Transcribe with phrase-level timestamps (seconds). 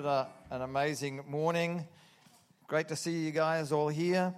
[0.00, 1.86] What a, an amazing morning.
[2.66, 4.34] Great to see you guys all here.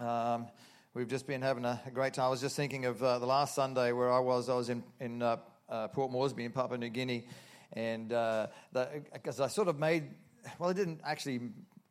[0.00, 0.46] Um,
[0.94, 2.24] we've just been having a, great time.
[2.24, 4.48] I was just thinking of uh, the last Sunday where I was.
[4.48, 5.36] I was in, in uh,
[5.68, 7.26] uh, Port Moresby in Papua New Guinea.
[7.74, 10.04] And because uh, I sort of made,
[10.58, 11.40] well, I didn't actually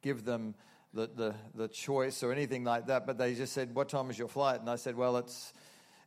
[0.01, 0.55] give them
[0.91, 4.17] the, the, the, choice or anything like that, but they just said, what time is
[4.17, 4.59] your flight?
[4.59, 5.53] And I said, well, it's,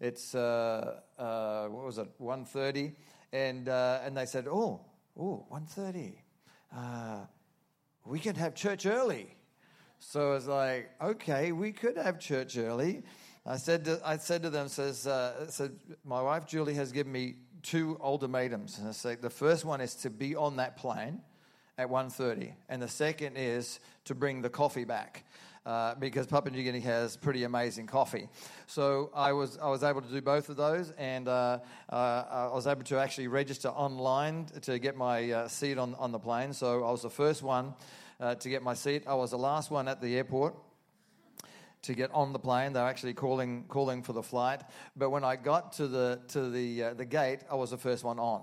[0.00, 2.96] it's uh, uh, what was it, 1.30?
[3.32, 4.80] And, and they said, oh,
[5.16, 6.14] oh, 1.30
[6.76, 7.20] uh,
[8.04, 9.34] we could have church early.
[9.98, 13.02] So I was like, okay, we could have church early.
[13.46, 15.72] I said to, I said to them, says, uh, said,
[16.04, 18.78] my wife Julie has given me two ultimatums.
[18.78, 21.20] And I said, the first one is to be on that plane
[21.76, 25.24] at 1.30, and the second is to bring the coffee back.
[25.66, 28.28] Uh, because Papua New Guinea has pretty amazing coffee.
[28.66, 31.58] So I was, I was able to do both of those, and uh,
[31.90, 36.12] uh, I was able to actually register online to get my uh, seat on, on
[36.12, 36.52] the plane.
[36.52, 37.72] So I was the first one
[38.20, 39.04] uh, to get my seat.
[39.06, 40.54] I was the last one at the airport
[41.84, 42.72] to get on the plane.
[42.74, 44.62] They were actually calling calling for the flight.
[44.96, 48.04] But when I got to the to the uh, the gate, I was the first
[48.04, 48.42] one on.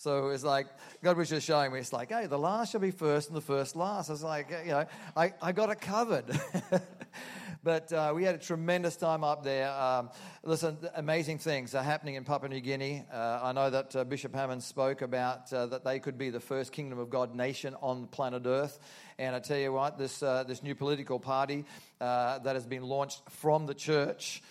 [0.00, 0.66] So it's like
[1.02, 3.42] God was just showing me, it's like, hey, the last shall be first and the
[3.42, 4.08] first last.
[4.08, 6.24] I was like, you know, I, I got it covered.
[7.62, 9.70] but uh, we had a tremendous time up there.
[9.70, 10.08] Um,
[10.42, 13.04] listen, amazing things are happening in Papua New Guinea.
[13.12, 16.40] Uh, I know that uh, Bishop Hammond spoke about uh, that they could be the
[16.40, 18.78] first kingdom of God nation on planet Earth.
[19.20, 21.66] And I tell you what, this, uh, this new political party
[22.00, 24.42] uh, that has been launched from the church.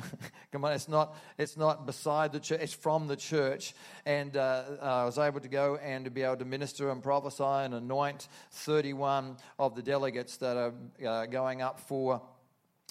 [0.52, 3.72] Come on, it's not, it's not beside the church, it's from the church.
[4.04, 7.42] And uh, I was able to go and to be able to minister and prophesy
[7.42, 10.74] and anoint 31 of the delegates that are
[11.06, 12.20] uh, going up for.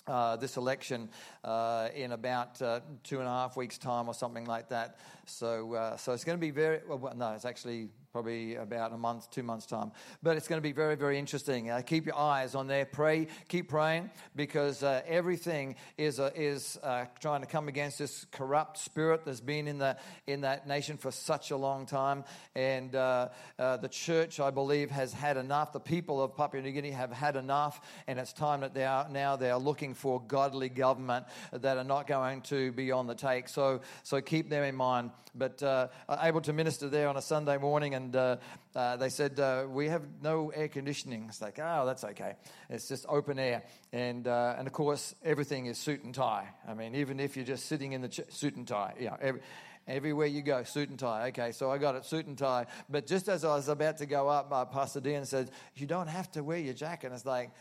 [0.06, 1.10] Uh, this election
[1.44, 4.96] uh, in about uh, two and a half weeks' time or something like that.
[5.26, 7.14] So, uh, so it's going to be very well.
[7.14, 9.92] No, it's actually probably about a month, two months' time.
[10.24, 11.70] But it's going to be very, very interesting.
[11.70, 12.84] Uh, keep your eyes on there.
[12.84, 18.26] Pray, keep praying, because uh, everything is uh, is uh, trying to come against this
[18.32, 22.24] corrupt spirit that's been in the in that nation for such a long time.
[22.56, 23.30] And uh,
[23.60, 25.72] uh, the church, I believe, has had enough.
[25.72, 29.08] The people of Papua New Guinea have had enough, and it's time that they are
[29.12, 33.14] now they are looking for godly government that are not going to be on the
[33.14, 33.48] take.
[33.48, 35.12] So, so keep them in mind.
[35.36, 35.62] But
[36.10, 38.38] able to minister there on a Sunday morning and and uh,
[38.74, 41.26] uh, they said, uh, We have no air conditioning.
[41.28, 42.36] It's like, Oh, that's okay.
[42.70, 43.64] It's just open air.
[43.92, 46.48] And, uh, and of course, everything is suit and tie.
[46.68, 49.42] I mean, even if you're just sitting in the ch- suit and tie, yeah, every,
[49.88, 51.28] everywhere you go, suit and tie.
[51.30, 52.68] Okay, so I got it, suit and tie.
[52.90, 56.08] But just as I was about to go up, uh, Pastor Dean said, You don't
[56.08, 57.08] have to wear your jacket.
[57.08, 57.52] And it's like,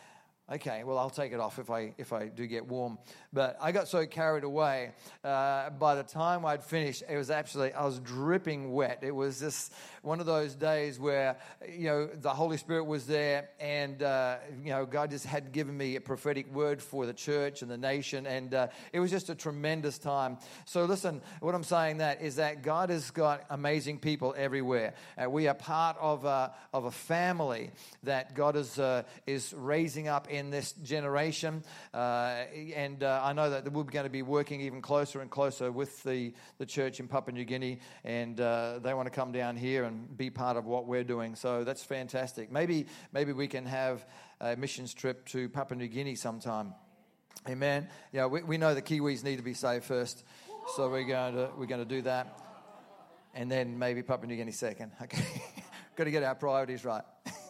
[0.49, 2.99] Okay, well, I'll take it off if I, if I do get warm.
[3.33, 4.93] But I got so carried away.
[5.25, 9.01] Uh, by the time I'd finished, it was actually, I was dripping wet.
[9.03, 11.37] It was just one of those days where,
[11.69, 15.77] you know, the Holy Spirit was there and, uh, you know, God just had given
[15.77, 18.25] me a prophetic word for the church and the nation.
[18.25, 20.39] And uh, it was just a tremendous time.
[20.65, 24.95] So listen, what I'm saying that is that God has got amazing people everywhere.
[25.21, 27.73] Uh, we are part of a, of a family
[28.05, 31.63] that God is, uh, is raising up in this generation.
[31.93, 35.73] Uh, and uh, I know that we're going to be working even closer and closer
[35.73, 39.57] with the, the church in Papua New Guinea, and uh, they want to come down
[39.57, 41.35] here and be part of what we're doing.
[41.35, 42.53] So that's fantastic.
[42.53, 44.07] Maybe, maybe we can have
[44.41, 46.75] a missions trip to Papua New Guinea sometime.
[47.49, 47.89] Amen.
[48.13, 50.25] Yeah, we, we know the Kiwis need to be saved first,
[50.75, 52.41] so we're going to, we're going to do that.
[53.35, 54.93] And then maybe Papua New Guinea second.
[55.03, 55.25] Okay.
[55.95, 57.05] Got to get our priorities right.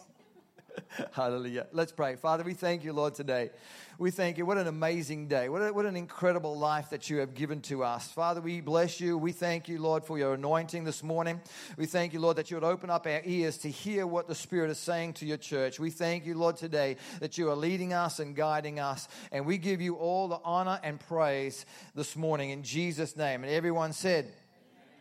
[1.11, 1.67] Hallelujah.
[1.71, 2.15] Let's pray.
[2.15, 3.51] Father, we thank you, Lord, today.
[3.99, 4.45] We thank you.
[4.45, 5.49] What an amazing day.
[5.49, 8.07] What, a, what an incredible life that you have given to us.
[8.09, 9.17] Father, we bless you.
[9.17, 11.41] We thank you, Lord, for your anointing this morning.
[11.77, 14.35] We thank you, Lord, that you would open up our ears to hear what the
[14.35, 15.79] Spirit is saying to your church.
[15.79, 19.07] We thank you, Lord, today that you are leading us and guiding us.
[19.31, 21.65] And we give you all the honor and praise
[21.95, 23.43] this morning in Jesus' name.
[23.43, 24.31] And everyone said,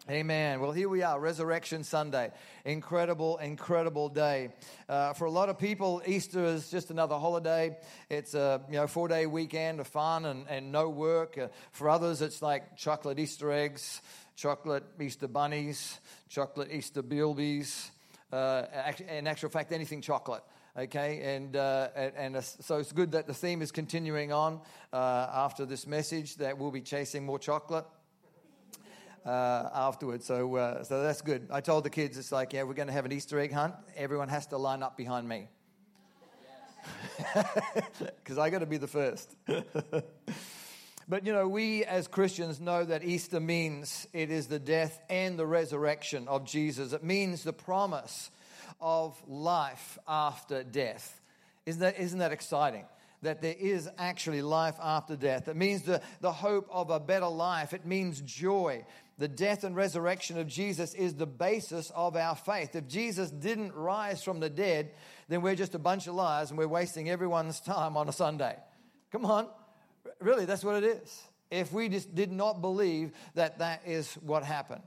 [0.09, 0.61] Amen.
[0.61, 2.31] Well, here we are, Resurrection Sunday.
[2.65, 4.51] Incredible, incredible day.
[4.89, 7.77] Uh, for a lot of people, Easter is just another holiday.
[8.09, 11.37] It's a you know four day weekend of fun and, and no work.
[11.37, 14.01] Uh, for others, it's like chocolate Easter eggs,
[14.37, 15.99] chocolate Easter bunnies,
[16.29, 17.91] chocolate Easter bilbies.
[18.33, 18.63] Uh,
[19.09, 20.45] in actual fact, anything chocolate
[20.79, 24.61] okay and uh, and, so it's good that the theme is continuing on
[24.93, 27.87] uh, after this message that we'll be chasing more chocolate
[29.27, 30.25] uh, afterwards.
[30.25, 31.49] So, uh, so that's good.
[31.51, 33.75] I told the kids, it's like, yeah, we're going to have an Easter egg hunt.
[33.97, 35.49] Everyone has to line up behind me.
[37.99, 39.35] Because I got to be the first.
[41.09, 45.39] but you know, we as Christians know that Easter means it is the death and
[45.39, 46.93] the resurrection of Jesus.
[46.93, 48.31] It means the promise
[48.81, 51.21] of life after death.
[51.67, 52.85] Isn't that, isn't that exciting?
[53.23, 55.49] That there is actually life after death.
[55.49, 57.73] It means the, the hope of a better life.
[57.73, 58.85] It means joy.
[59.19, 62.77] The death and resurrection of Jesus is the basis of our faith.
[62.77, 64.91] If Jesus didn't rise from the dead,
[65.29, 68.57] then we're just a bunch of liars and we're wasting everyone's time on a Sunday.
[69.11, 69.49] Come on.
[70.21, 71.23] Really, that's what it is.
[71.51, 74.83] If we just did not believe that that is what happened,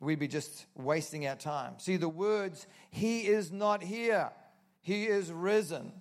[0.00, 1.74] we'd be just wasting our time.
[1.78, 4.30] See, the words, He is not here,
[4.80, 5.92] He is risen,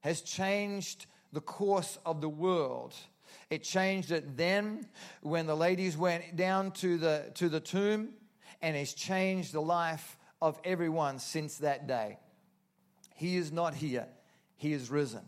[0.00, 2.94] has changed the course of the world.
[3.50, 4.86] It changed it then
[5.22, 8.10] when the ladies went down to the, to the tomb,
[8.62, 12.18] and it's changed the life of everyone since that day.
[13.14, 14.06] He is not here,
[14.56, 15.22] He is risen.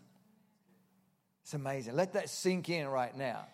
[1.42, 1.94] It's amazing.
[1.94, 3.46] Let that sink in right now.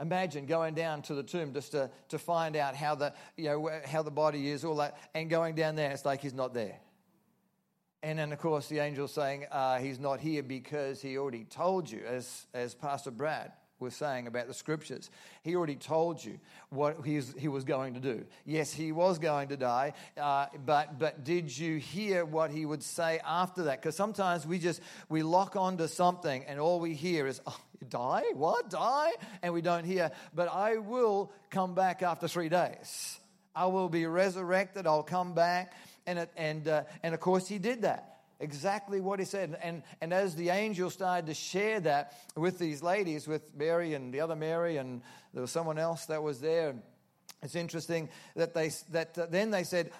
[0.00, 3.70] Imagine going down to the tomb just to, to find out how the, you know,
[3.84, 6.78] how the body is, all that, and going down there, it's like he's not there.
[8.02, 11.90] And then, of course, the angel saying uh, he's not here because he already told
[11.90, 15.10] you, as, as Pastor Brad was saying about the scriptures.
[15.42, 16.38] He already told you
[16.68, 18.24] what he was going to do.
[18.44, 22.82] Yes, he was going to die, uh, but, but did you hear what he would
[22.82, 23.80] say after that?
[23.80, 28.24] Because sometimes we just, we lock onto something and all we hear is, oh, die?
[28.34, 28.70] What?
[28.70, 29.10] Die?
[29.42, 33.18] And we don't hear, but I will come back after three days.
[33.54, 34.86] I will be resurrected.
[34.86, 35.72] I'll come back.
[36.06, 39.56] And, it, and, uh, and of course, he did that exactly what he said.
[39.62, 44.12] And, and as the angel started to share that with these ladies, with Mary and
[44.12, 45.02] the other Mary, and
[45.32, 46.74] there was someone else that was there,
[47.42, 49.92] it's interesting that, they, that uh, then they said,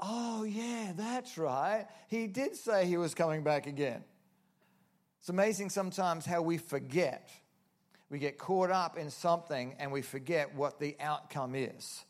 [0.00, 1.86] Oh, yeah, that's right.
[2.06, 4.04] He did say he was coming back again.
[5.18, 7.28] It's amazing sometimes how we forget.
[8.08, 12.04] We get caught up in something and we forget what the outcome is.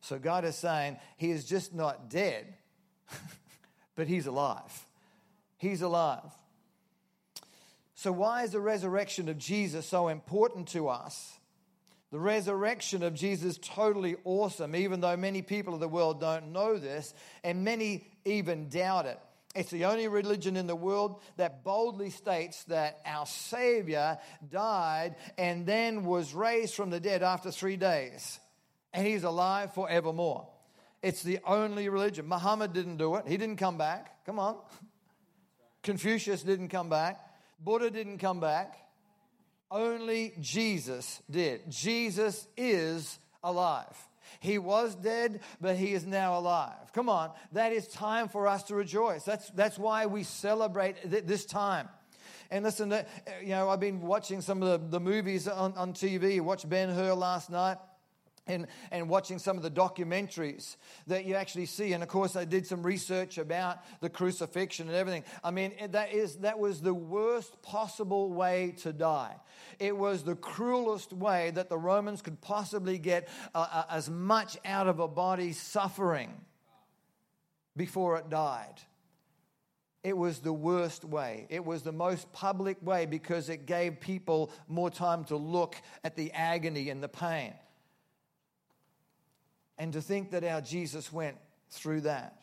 [0.00, 2.54] So God is saying he is just not dead,
[3.96, 4.83] but he's alive.
[5.64, 6.30] He's alive.
[7.94, 11.38] So, why is the resurrection of Jesus so important to us?
[12.12, 16.52] The resurrection of Jesus is totally awesome, even though many people of the world don't
[16.52, 19.18] know this, and many even doubt it.
[19.54, 24.18] It's the only religion in the world that boldly states that our Savior
[24.50, 28.38] died and then was raised from the dead after three days,
[28.92, 30.46] and He's alive forevermore.
[31.02, 32.28] It's the only religion.
[32.28, 34.26] Muhammad didn't do it, he didn't come back.
[34.26, 34.56] Come on.
[35.84, 37.20] Confucius didn't come back.
[37.60, 38.76] Buddha didn't come back.
[39.70, 41.70] Only Jesus did.
[41.70, 43.96] Jesus is alive.
[44.40, 46.92] He was dead, but he is now alive.
[46.92, 49.22] Come on, that is time for us to rejoice.
[49.24, 51.88] That's, that's why we celebrate th- this time.
[52.50, 53.04] And listen, uh,
[53.40, 56.40] you know, I've been watching some of the, the movies on, on TV.
[56.40, 57.78] Watched Ben Hur last night
[58.46, 60.76] and, and watching some of the documentaries
[61.06, 61.92] that you actually see.
[61.92, 65.24] And of course, I did some research about the crucifixion and everything.
[65.42, 69.36] I mean, that, is, that was the worst possible way to die.
[69.78, 74.58] It was the cruelest way that the Romans could possibly get uh, uh, as much
[74.64, 76.32] out of a body suffering
[77.76, 78.80] before it died.
[80.02, 81.46] It was the worst way.
[81.48, 86.14] It was the most public way because it gave people more time to look at
[86.14, 87.54] the agony and the pain.
[89.78, 91.36] And to think that our Jesus went
[91.70, 92.40] through that,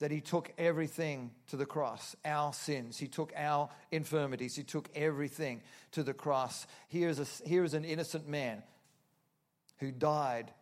[0.00, 4.88] that he took everything to the cross, our sins, he took our infirmities, he took
[4.94, 6.66] everything to the cross.
[6.88, 8.62] Here is, a, here is an innocent man
[9.78, 10.52] who died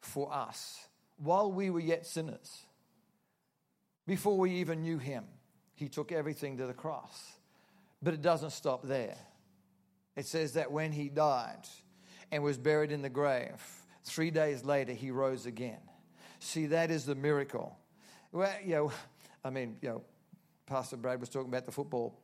[0.00, 0.86] for us
[1.16, 2.62] while we were yet sinners.
[4.06, 5.24] Before we even knew him,
[5.74, 7.32] he took everything to the cross.
[8.02, 9.16] But it doesn't stop there.
[10.14, 11.66] It says that when he died
[12.30, 13.62] and was buried in the grave,
[14.04, 15.80] Three days later, he rose again.
[16.38, 17.76] See, that is the miracle.
[18.32, 18.92] Well, you know,
[19.42, 20.02] I mean, you know,
[20.66, 22.20] Pastor Brad was talking about the football,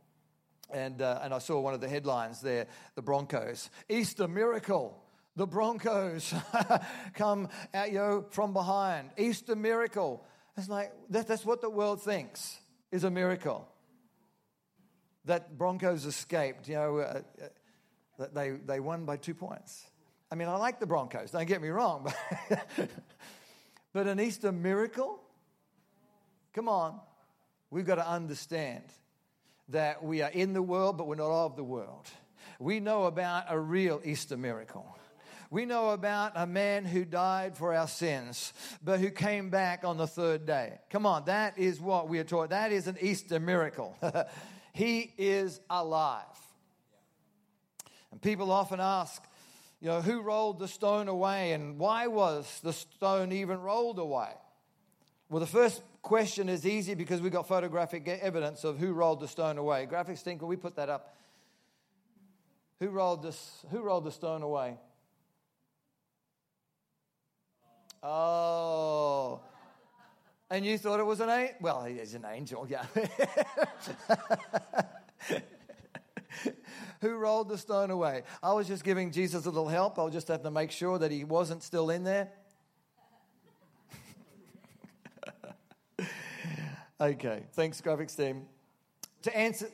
[0.70, 3.70] and, uh, and I saw one of the headlines there the Broncos.
[3.88, 5.02] Easter miracle.
[5.36, 6.34] The Broncos
[7.14, 9.10] come out, you from behind.
[9.16, 10.24] Easter miracle.
[10.56, 12.58] It's like, that, that's what the world thinks
[12.92, 13.68] is a miracle.
[15.24, 17.20] That Broncos escaped, you know, uh,
[18.18, 19.86] uh, they, they won by two points.
[20.30, 22.12] I mean, I like the Broncos, don't get me wrong,
[22.48, 22.88] but,
[23.92, 25.20] but an Easter miracle?
[26.52, 27.00] Come on.
[27.70, 28.82] We've got to understand
[29.68, 32.08] that we are in the world, but we're not of the world.
[32.58, 34.96] We know about a real Easter miracle.
[35.50, 38.52] We know about a man who died for our sins,
[38.84, 40.78] but who came back on the third day.
[40.90, 42.50] Come on, that is what we are taught.
[42.50, 43.96] That is an Easter miracle.
[44.72, 46.24] he is alive.
[48.12, 49.22] And people often ask,
[49.80, 54.30] you know, who rolled the stone away and why was the stone even rolled away?
[55.30, 59.28] Well, the first question is easy because we've got photographic evidence of who rolled the
[59.28, 59.86] stone away.
[59.90, 61.16] Graphics team, we put that up?
[62.80, 64.76] Who rolled, this, who rolled the stone away?
[68.02, 69.40] Oh.
[70.50, 71.56] And you thought it was an angel?
[71.60, 72.84] Well, he's an angel, yeah.
[77.00, 78.24] Who rolled the stone away?
[78.42, 79.98] I was just giving Jesus a little help.
[79.98, 82.28] I'll just have to make sure that he wasn't still in there.
[87.00, 88.42] okay, thanks, graphics team.
[89.22, 89.68] To answer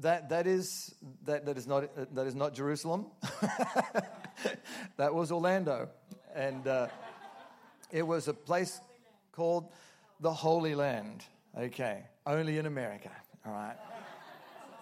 [0.00, 3.06] that, that is that, that is not that is not Jerusalem.
[4.96, 5.90] that was Orlando,
[6.34, 6.88] and uh,
[7.90, 8.80] it was a place
[9.32, 9.70] called
[10.20, 11.24] the Holy Land.
[11.58, 13.10] Okay, only in America.
[13.44, 13.76] All right,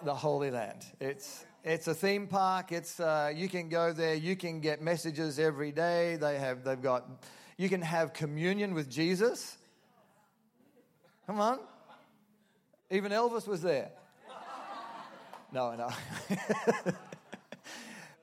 [0.03, 0.85] the Holy Land.
[0.99, 2.71] It's it's a theme park.
[2.71, 4.15] It's uh, you can go there.
[4.15, 6.15] You can get messages every day.
[6.15, 7.05] They have they've got
[7.57, 9.57] you can have communion with Jesus.
[11.25, 11.59] Come on,
[12.89, 13.89] even Elvis was there.
[15.51, 15.89] No, no.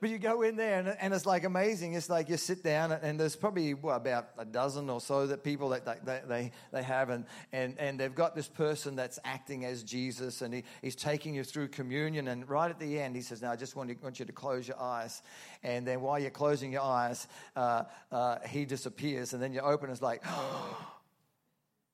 [0.01, 1.93] But you go in there and, and, it's like amazing.
[1.93, 5.69] It's like you sit down and there's probably about a dozen or so that people
[5.69, 10.41] that they, they, have and, and, and they've got this person that's acting as Jesus
[10.41, 13.51] and he, he's taking you through communion and right at the end he says, now
[13.51, 15.21] I just want, to, want you to close your eyes.
[15.63, 19.89] And then while you're closing your eyes, uh, uh, he disappears and then you open
[19.89, 20.23] it's like,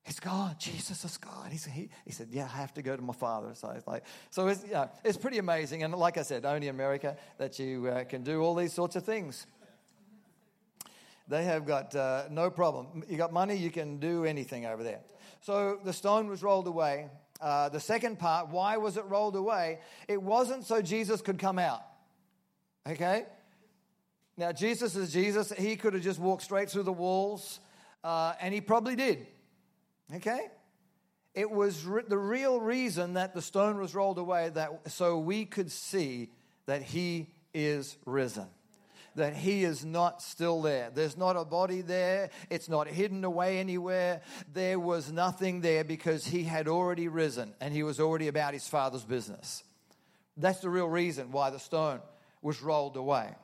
[0.03, 0.55] He's gone.
[0.57, 1.51] Jesus is gone.
[1.51, 3.53] He said, he, he said, Yeah, I have to go to my father.
[3.53, 5.83] So it's like, so it's, yeah, it's pretty amazing.
[5.83, 9.03] And like I said, only America that you uh, can do all these sorts of
[9.03, 9.45] things.
[11.27, 13.03] They have got uh, no problem.
[13.07, 14.99] You got money, you can do anything over there.
[15.41, 17.09] So the stone was rolled away.
[17.39, 19.79] Uh, the second part, why was it rolled away?
[20.07, 21.81] It wasn't so Jesus could come out.
[22.87, 23.25] Okay?
[24.37, 25.51] Now, Jesus is Jesus.
[25.57, 27.59] He could have just walked straight through the walls,
[28.03, 29.27] uh, and he probably did.
[30.15, 30.47] Okay?
[31.33, 35.45] It was re- the real reason that the stone was rolled away that so we
[35.45, 36.29] could see
[36.65, 38.47] that he is risen.
[39.15, 40.89] That he is not still there.
[40.93, 42.29] There's not a body there.
[42.49, 44.21] It's not hidden away anywhere.
[44.53, 48.67] There was nothing there because he had already risen and he was already about his
[48.67, 49.63] father's business.
[50.37, 51.99] That's the real reason why the stone
[52.41, 53.35] was rolled away.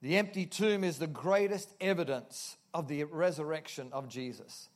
[0.00, 4.68] The empty tomb is the greatest evidence of the resurrection of Jesus.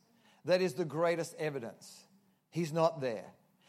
[0.47, 2.05] That is the greatest evidence.
[2.51, 3.25] He's not there.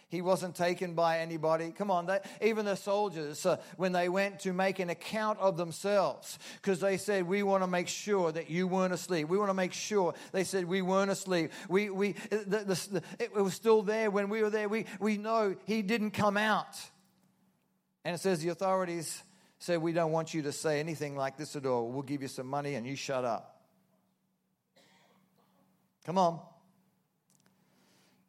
[0.10, 1.72] He wasn't taken by anybody.
[1.72, 5.58] Come on, they, even the soldiers, uh, when they went to make an account of
[5.58, 9.28] themselves, because they said, We want to make sure that you weren't asleep.
[9.28, 10.14] We want to make sure.
[10.32, 11.52] They said, We weren't asleep.
[11.68, 14.70] We, we, the, the, the, it was still there when we were there.
[14.70, 16.78] We, we know he didn't come out.
[18.06, 19.22] And it says, The authorities
[19.60, 21.92] said, We don't want you to say anything like this at all.
[21.92, 23.62] We'll give you some money and you shut up.
[26.06, 26.40] Come on.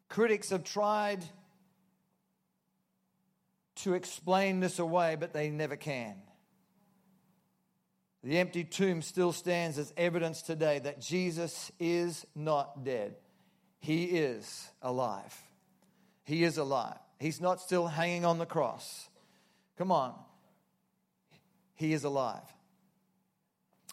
[0.09, 1.23] Critics have tried
[3.75, 6.15] to explain this away, but they never can.
[8.23, 13.15] The empty tomb still stands as evidence today that Jesus is not dead.
[13.79, 15.35] He is alive.
[16.25, 16.97] He is alive.
[17.19, 19.07] He's not still hanging on the cross.
[19.77, 20.13] Come on.
[21.75, 22.43] He is alive.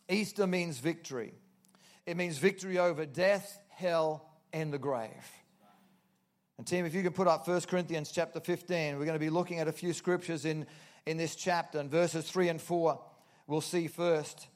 [0.08, 1.34] Easter means victory.
[2.04, 5.10] It means victory over death, hell, and the grave.
[6.58, 9.28] And Tim, if you can put up 1 Corinthians chapter 15, we're going to be
[9.28, 10.66] looking at a few scriptures in,
[11.04, 12.98] in this chapter, and verses 3 and 4
[13.46, 14.48] we'll see first.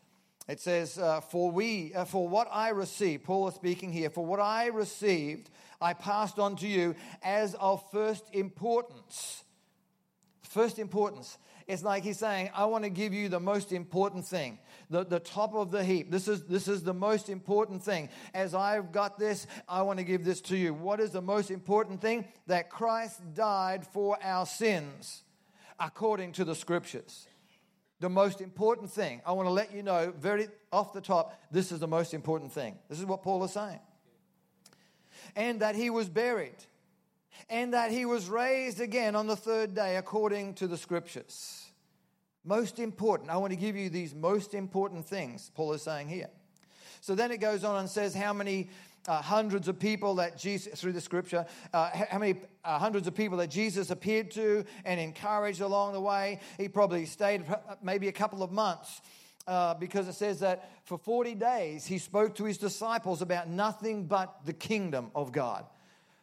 [0.49, 4.25] It says, uh, For we, uh, for what I received, Paul is speaking here, for
[4.25, 9.45] what I received, I passed on to you as of first importance.
[10.43, 11.39] First importance.
[11.71, 14.59] It's like he's saying, I want to give you the most important thing,
[14.91, 16.11] the, the top of the heap.
[16.11, 18.09] This is, this is the most important thing.
[18.35, 20.75] As I've got this, I want to give this to you.
[20.75, 22.25] What is the most important thing?
[22.49, 25.23] That Christ died for our sins
[25.79, 27.29] according to the scriptures.
[28.01, 31.71] The most important thing, I want to let you know very off the top, this
[31.71, 32.75] is the most important thing.
[32.89, 33.79] This is what Paul is saying.
[35.37, 36.57] And that he was buried
[37.49, 41.67] and that he was raised again on the third day according to the scriptures.
[42.45, 43.31] Most important.
[43.31, 46.31] I want to give you these most important things, Paul is saying here.
[47.01, 48.71] So then it goes on and says how many
[49.09, 53.15] uh, hundreds of people that Jesus, through the scripture, uh, how many uh, hundreds of
[53.15, 56.41] people that Jesus appeared to and encouraged along the way.
[56.59, 57.45] He probably stayed
[57.83, 59.01] maybe a couple of months.
[59.47, 64.05] Uh, because it says that for 40 days he spoke to his disciples about nothing
[64.05, 65.65] but the kingdom of God.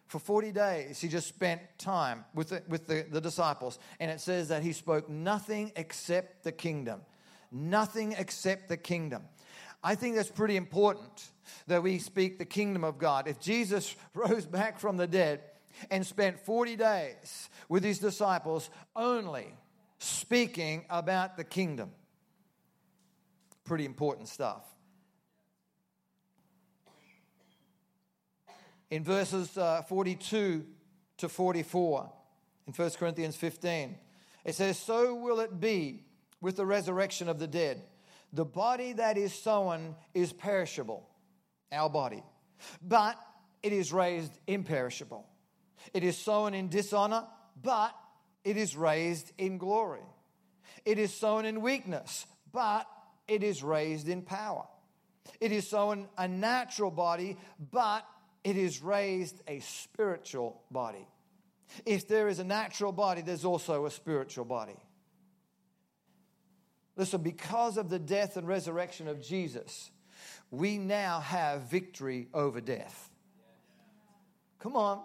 [0.07, 3.77] For 40 days, he just spent time with, the, with the, the disciples.
[3.99, 7.01] And it says that he spoke nothing except the kingdom.
[7.51, 9.23] Nothing except the kingdom.
[9.83, 11.29] I think that's pretty important
[11.67, 13.27] that we speak the kingdom of God.
[13.27, 15.41] If Jesus rose back from the dead
[15.91, 19.53] and spent 40 days with his disciples only
[19.99, 21.91] speaking about the kingdom,
[23.65, 24.63] pretty important stuff.
[28.89, 30.65] In verses uh, 42
[31.17, 32.11] to 44
[32.67, 33.95] in 1 Corinthians 15,
[34.45, 36.07] it says, So will it be
[36.41, 37.81] with the resurrection of the dead.
[38.33, 41.07] The body that is sown is perishable,
[41.71, 42.23] our body,
[42.81, 43.17] but
[43.63, 45.25] it is raised imperishable.
[45.93, 47.23] It is sown in dishonor,
[47.61, 47.95] but
[48.43, 50.05] it is raised in glory.
[50.85, 52.85] It is sown in weakness, but
[53.27, 54.65] it is raised in power.
[55.39, 57.37] It is sown a natural body,
[57.71, 58.05] but
[58.47, 61.05] it is raised a spiritual body.
[61.85, 64.79] If there is a natural body, there's also a spiritual body.
[66.95, 69.91] Listen, because of the death and resurrection of Jesus,
[70.49, 73.09] we now have victory over death.
[74.59, 75.01] Come on.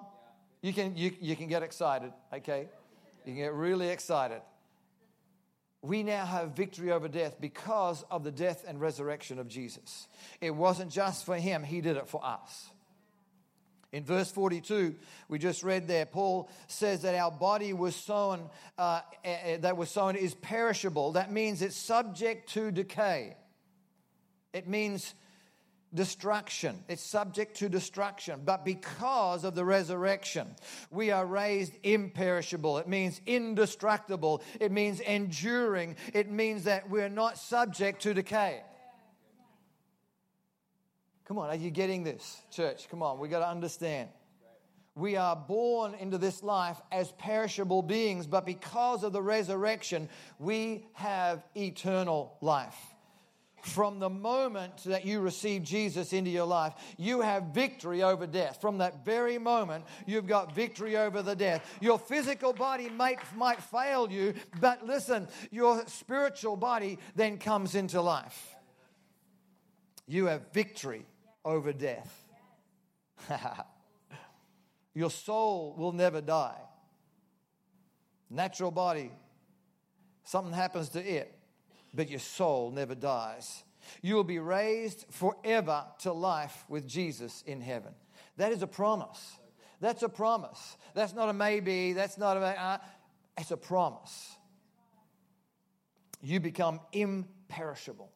[0.61, 2.69] You can, you, you can get excited, okay?
[3.27, 4.41] You can get really excited.
[5.83, 10.07] We now have victory over death because of the death and resurrection of Jesus.
[10.41, 12.71] It wasn't just for him, he did it for us.
[13.93, 14.95] In verse 42,
[15.29, 19.03] we just read there, Paul says that our body was sown, uh,
[19.61, 21.13] that was sown is perishable.
[21.13, 23.37] That means it's subject to decay.
[24.55, 25.15] It means
[25.93, 26.83] destruction.
[26.89, 28.41] It's subject to destruction.
[28.45, 30.49] But because of the resurrection,
[30.91, 32.79] we are raised imperishable.
[32.79, 34.43] It means indestructible.
[34.59, 35.97] It means enduring.
[36.15, 38.63] It means that we're not subject to decay.
[41.33, 42.91] Come on, are you getting this, church?
[42.91, 44.11] Come on, we got to understand.
[44.95, 50.85] We are born into this life as perishable beings, but because of the resurrection, we
[50.93, 52.77] have eternal life.
[53.63, 58.61] From the moment that you receive Jesus into your life, you have victory over death.
[58.61, 61.67] From that very moment, you've got victory over the death.
[61.81, 68.03] Your physical body might, might fail you, but listen, your spiritual body then comes into
[68.03, 68.55] life.
[70.07, 71.07] You have victory
[71.45, 72.25] over death.
[74.95, 76.61] Your soul will never die.
[78.31, 79.11] Natural body,
[80.25, 81.39] something happens to it,
[81.93, 83.63] but your soul never dies.
[84.01, 87.93] You will be raised forever to life with Jesus in heaven.
[88.39, 89.37] That is a promise.
[89.81, 90.77] That's a promise.
[90.95, 91.93] That's not a maybe.
[91.93, 92.41] That's not a.
[92.41, 92.79] Uh,
[93.37, 94.37] it's a promise.
[96.23, 98.12] You become imperishable.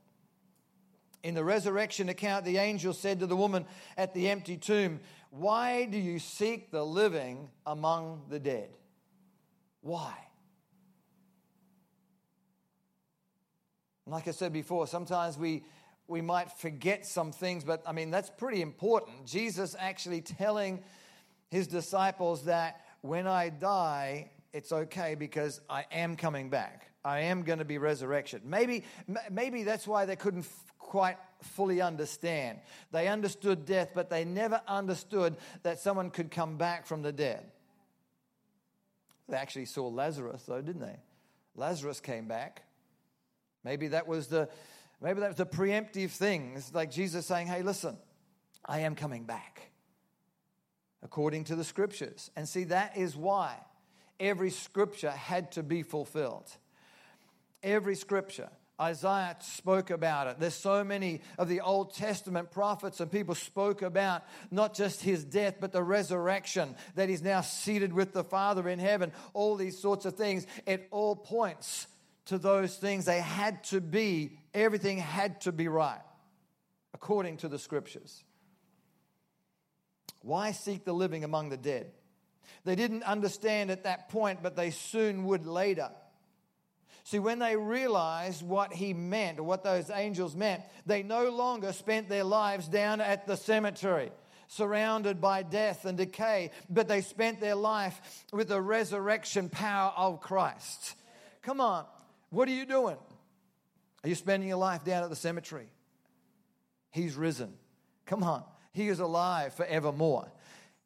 [1.26, 5.84] In the resurrection account, the angel said to the woman at the empty tomb, Why
[5.84, 8.68] do you seek the living among the dead?
[9.80, 10.14] Why?
[14.06, 15.64] like I said before, sometimes we,
[16.06, 19.26] we might forget some things, but I mean, that's pretty important.
[19.26, 20.84] Jesus actually telling
[21.50, 26.92] his disciples that when I die, it's okay because I am coming back.
[27.04, 28.42] I am going to be resurrection.
[28.44, 28.84] Maybe,
[29.30, 30.46] maybe that's why they couldn't
[30.86, 32.58] quite fully understand.
[32.92, 37.44] They understood death, but they never understood that someone could come back from the dead.
[39.28, 40.98] They actually saw Lazarus, though, didn't they?
[41.56, 42.62] Lazarus came back.
[43.64, 44.48] Maybe that was the
[45.00, 46.54] maybe that was the preemptive thing.
[46.56, 47.98] It's like Jesus saying, "Hey, listen,
[48.64, 49.70] I am coming back."
[51.02, 52.30] According to the scriptures.
[52.36, 53.56] And see that is why
[54.20, 56.50] every scripture had to be fulfilled.
[57.62, 58.50] Every scripture.
[58.80, 60.38] Isaiah spoke about it.
[60.38, 65.24] There's so many of the Old Testament prophets and people spoke about not just his
[65.24, 69.78] death, but the resurrection, that he's now seated with the Father in heaven, all these
[69.78, 70.46] sorts of things.
[70.66, 71.86] It all points
[72.26, 73.06] to those things.
[73.06, 76.02] They had to be, everything had to be right,
[76.92, 78.22] according to the scriptures.
[80.20, 81.92] Why seek the living among the dead?
[82.64, 85.90] They didn't understand at that point, but they soon would later.
[87.06, 92.08] See, when they realized what he meant, what those angels meant, they no longer spent
[92.08, 94.10] their lives down at the cemetery,
[94.48, 100.20] surrounded by death and decay, but they spent their life with the resurrection power of
[100.20, 100.96] Christ.
[101.42, 101.84] Come on,
[102.30, 102.96] what are you doing?
[104.02, 105.68] Are you spending your life down at the cemetery?
[106.90, 107.52] He's risen.
[108.06, 108.42] Come on,
[108.72, 110.26] He is alive forevermore.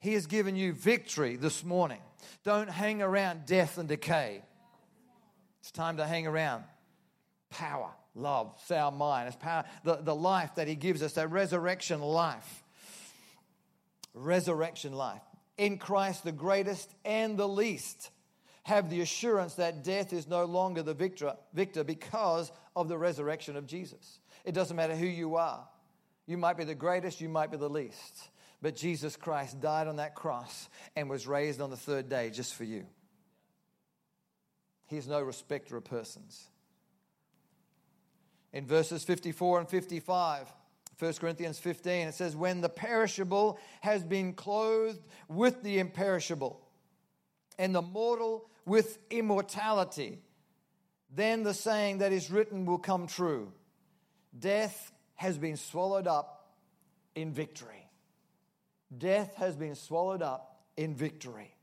[0.01, 2.03] He has given you victory this morning.
[2.45, 4.43] Don't hang around death and decay.
[5.61, 6.65] It's time to hang around.
[7.51, 9.29] Power, love, sound mind.
[9.29, 12.63] It's power, the, the life that He gives us, that resurrection life.
[14.15, 15.23] Resurrection life.
[15.59, 18.11] In Christ, the greatest and the least
[18.63, 23.57] have the assurance that death is no longer the victor, victor because of the resurrection
[23.57, 24.21] of Jesus.
[24.45, 25.67] It doesn't matter who you are.
[26.27, 28.31] You might be the greatest, you might be the least.
[28.63, 32.55] But Jesus Christ died on that cross and was raised on the third day just
[32.55, 32.87] for you.
[34.91, 36.49] He's no respecter of persons.
[38.53, 40.53] In verses 54 and 55,
[40.99, 46.61] 1 Corinthians 15, it says, When the perishable has been clothed with the imperishable,
[47.57, 50.19] and the mortal with immortality,
[51.15, 53.53] then the saying that is written will come true
[54.37, 56.49] Death has been swallowed up
[57.15, 57.89] in victory.
[58.97, 61.55] Death has been swallowed up in victory.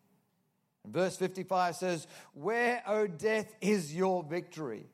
[0.92, 4.88] Verse 55 says, Where, O death, is your victory?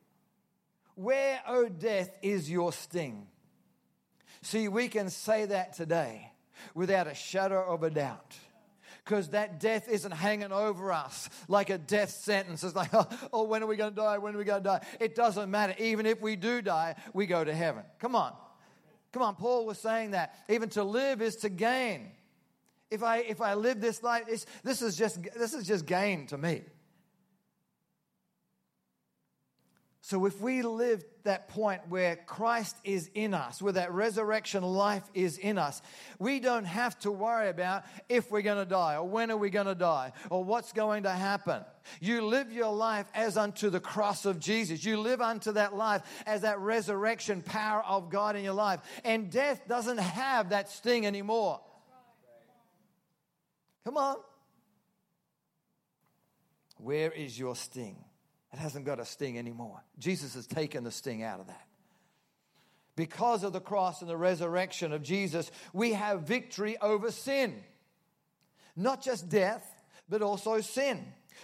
[0.95, 3.27] Where, O death, is your sting?
[4.41, 6.31] See, we can say that today
[6.73, 8.35] without a shadow of a doubt.
[9.03, 12.63] Because that death isn't hanging over us like a death sentence.
[12.63, 14.17] It's like, oh, oh when are we going to die?
[14.17, 14.85] When are we going to die?
[14.99, 15.75] It doesn't matter.
[15.77, 17.83] Even if we do die, we go to heaven.
[17.99, 18.33] Come on.
[19.11, 19.35] Come on.
[19.35, 20.35] Paul was saying that.
[20.47, 22.11] Even to live is to gain.
[22.93, 24.25] If I, if I live this life,
[24.63, 26.61] this, is just, this is just gain to me.
[30.01, 35.09] So if we live that point where Christ is in us, where that resurrection life
[35.15, 35.81] is in us,
[36.19, 39.49] we don't have to worry about if we're going to die or when are we
[39.49, 41.63] going to die or what's going to happen.
[41.99, 44.85] You live your life as unto the cross of Jesus.
[44.85, 48.81] You live unto that life as that resurrection power of God in your life.
[49.03, 51.59] And death doesn't have that sting anymore.
[53.85, 54.17] Come on.
[56.77, 57.97] Where is your sting?
[58.51, 59.83] It hasn't got a sting anymore.
[59.97, 61.67] Jesus has taken the sting out of that.
[62.95, 67.63] Because of the cross and the resurrection of Jesus, we have victory over sin.
[68.75, 69.65] Not just death,
[70.07, 71.03] but also sin.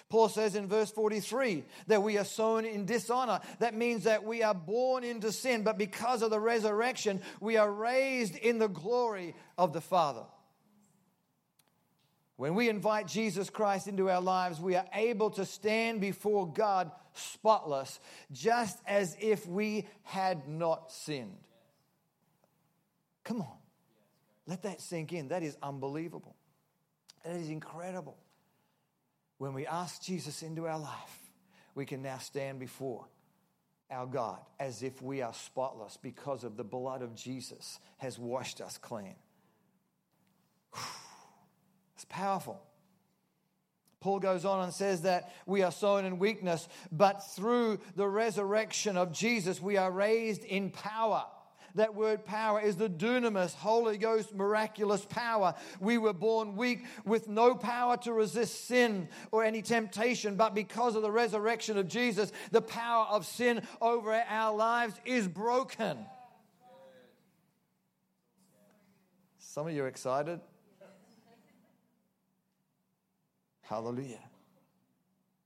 [0.10, 3.39] Paul says in verse 43 that we are sown in dishonor.
[3.60, 7.71] That means that we are born into sin, but because of the resurrection, we are
[7.71, 10.25] raised in the glory of the Father.
[12.39, 16.89] When we invite Jesus Christ into our lives, we are able to stand before God
[17.12, 17.99] spotless,
[18.32, 21.36] just as if we had not sinned.
[23.25, 23.58] Come on.
[24.47, 25.28] Let that sink in.
[25.28, 26.34] That is unbelievable.
[27.25, 28.15] That is incredible.
[29.38, 31.19] When we ask Jesus into our life,
[31.75, 33.06] we can now stand before
[33.91, 38.62] our God as if we are spotless because of the blood of Jesus has washed
[38.62, 39.15] us clean.
[42.00, 42.62] It's powerful.
[44.00, 48.96] Paul goes on and says that we are sown in weakness, but through the resurrection
[48.96, 51.26] of Jesus, we are raised in power.
[51.76, 55.56] That word power is the dunamis, Holy Ghost, miraculous power.
[55.82, 60.96] We were born weak with no power to resist sin or any temptation, but because
[60.96, 65.98] of the resurrection of Jesus, the power of sin over our lives is broken.
[69.38, 70.40] Some of you are excited.
[73.70, 74.18] Hallelujah.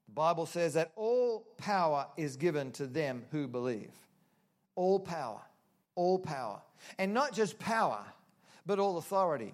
[0.08, 3.92] The Bible says that all power is given to them who believe.
[4.76, 5.42] All power.
[5.96, 6.62] All power.
[6.98, 8.00] And not just power,
[8.66, 9.54] but all authority.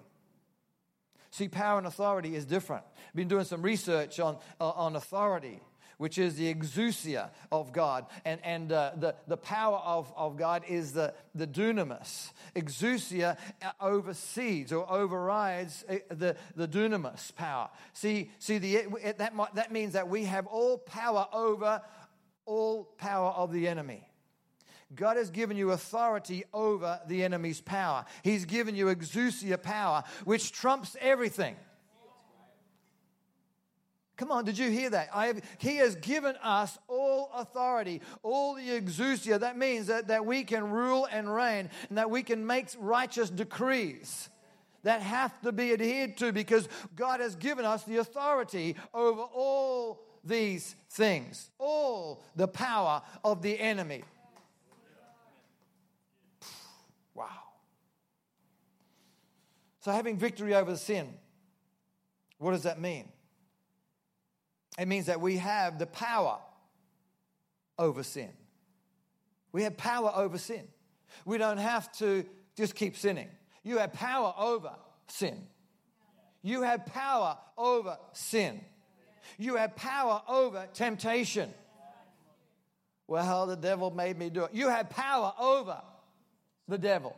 [1.32, 2.84] See, power and authority is different.
[3.08, 5.60] I've been doing some research on, uh, on authority
[6.00, 8.06] which is the exousia of God.
[8.24, 12.30] And, and uh, the, the power of, of God is the, the dunamis.
[12.56, 17.68] Exousia uh, oversees or overrides uh, the, the dunamis power.
[17.92, 18.86] See, see the,
[19.18, 21.82] that, that means that we have all power over
[22.46, 24.08] all power of the enemy.
[24.94, 28.06] God has given you authority over the enemy's power.
[28.22, 31.56] He's given you exousia power, which trumps everything.
[34.20, 35.08] Come on, did you hear that?
[35.14, 39.40] Have, he has given us all authority, all the exousia.
[39.40, 43.30] That means that, that we can rule and reign and that we can make righteous
[43.30, 44.28] decrees
[44.82, 50.02] that have to be adhered to because God has given us the authority over all
[50.22, 54.04] these things, all the power of the enemy.
[57.14, 57.24] Wow.
[59.80, 61.08] So, having victory over sin,
[62.36, 63.08] what does that mean?
[64.80, 66.38] It means that we have the power
[67.78, 68.30] over sin.
[69.52, 70.66] We have power over sin.
[71.26, 72.24] We don't have to
[72.56, 73.28] just keep sinning.
[73.62, 74.72] You have power over
[75.08, 75.36] sin.
[76.40, 78.58] You have power over sin.
[79.36, 81.52] You have power over temptation.
[83.06, 84.54] Well, the devil made me do it.
[84.54, 85.82] You have power over
[86.68, 87.14] the devil.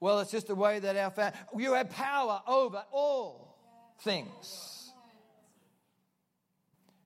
[0.00, 3.56] Well, it's just the way that our family, you have power over all
[4.00, 4.81] things.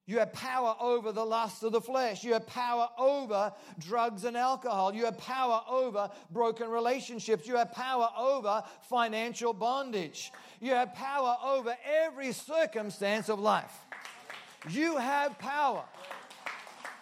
[0.08, 2.22] You have power over the lust of the flesh.
[2.22, 4.94] You have power over drugs and alcohol.
[4.94, 7.48] You have power over broken relationships.
[7.48, 10.30] You have power over financial bondage.
[10.60, 13.72] You have power over every circumstance of life.
[14.70, 15.82] You have power.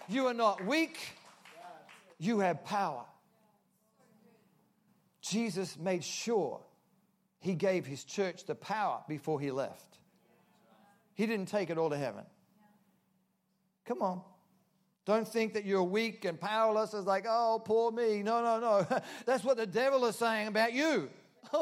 [0.09, 0.99] You are not weak.
[2.19, 3.05] You have power.
[5.21, 6.61] Jesus made sure
[7.41, 9.99] he gave his church the power before he left.
[11.15, 12.25] He didn't take it all to heaven.
[13.85, 14.23] Come on.
[15.05, 16.95] Don't think that you're weak and powerless.
[16.95, 18.23] It's like, oh, poor me.
[18.23, 19.01] No, no, no.
[19.27, 21.11] That's what the devil is saying about you.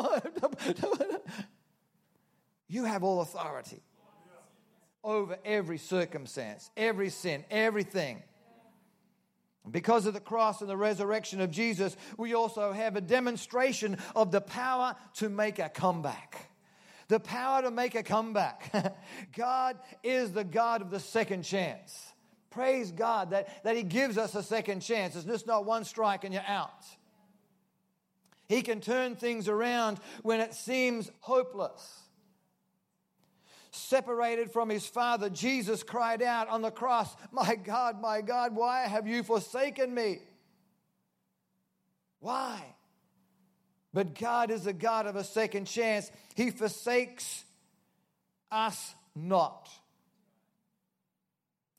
[2.69, 3.83] you have all authority
[5.05, 8.23] over every circumstance, every sin, everything.
[9.71, 14.33] Because of the cross and the resurrection of Jesus, we also have a demonstration of
[14.33, 16.51] the power to make a comeback.
[17.09, 18.97] The power to make a comeback.
[19.37, 22.12] God is the God of the second chance.
[22.53, 25.17] Praise God that, that He gives us a second chance.
[25.17, 26.85] It's just not one strike and you're out.
[28.49, 32.03] He can turn things around when it seems hopeless
[33.73, 38.83] separated from his Father, Jesus cried out on the cross, My God, my God, why
[38.83, 40.19] have you forsaken me?
[42.21, 42.62] Why?
[43.95, 46.11] But God is a God of a second chance.
[46.35, 47.45] He forsakes
[48.51, 49.69] us not.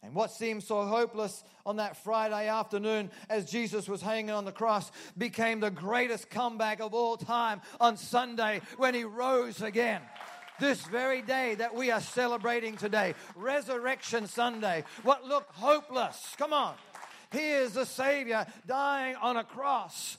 [0.03, 4.51] And what seemed so hopeless on that Friday afternoon as Jesus was hanging on the
[4.51, 10.01] cross became the greatest comeback of all time on Sunday when he rose again
[10.59, 16.35] this very day that we are celebrating today, Resurrection Sunday, what looked hopeless.
[16.37, 16.75] Come on.
[17.31, 20.17] Here's the Savior dying on a cross,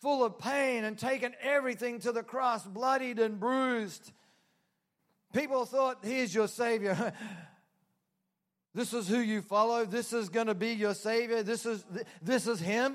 [0.00, 4.12] full of pain and taking everything to the cross, bloodied and bruised.
[5.34, 7.12] People thought, here's your Savior.
[8.78, 9.84] this is who you follow.
[9.84, 11.42] This is going to be your Savior.
[11.42, 11.84] This is,
[12.22, 12.94] this is Him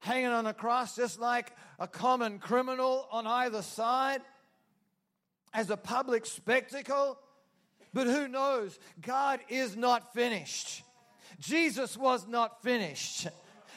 [0.00, 4.20] hanging on a cross just like a common criminal on either side
[5.54, 7.16] as a public spectacle.
[7.94, 8.78] But who knows?
[9.00, 10.82] God is not finished.
[11.38, 13.26] Jesus was not finished.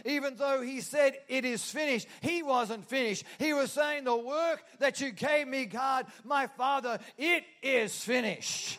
[0.03, 3.23] Even though he said it is finished, he wasn't finished.
[3.39, 8.77] He was saying, The work that you gave me, God, my Father, it is finished.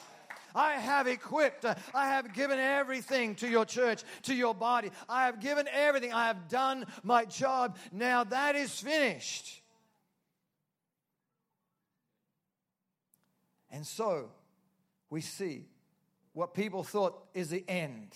[0.55, 4.91] I have equipped, uh, I have given everything to your church, to your body.
[5.09, 6.13] I have given everything.
[6.13, 7.77] I have done my job.
[7.93, 9.63] Now that is finished.
[13.71, 14.31] And so
[15.11, 15.67] we see
[16.33, 18.15] what people thought is the end.